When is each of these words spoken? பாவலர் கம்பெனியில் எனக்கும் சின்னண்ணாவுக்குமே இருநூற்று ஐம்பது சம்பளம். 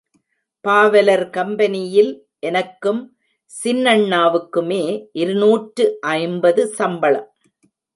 பாவலர் 0.65 1.25
கம்பெனியில் 1.29 2.09
எனக்கும் 2.39 3.01
சின்னண்ணாவுக்குமே 3.51 4.83
இருநூற்று 5.21 5.85
ஐம்பது 6.17 6.63
சம்பளம். 6.79 7.29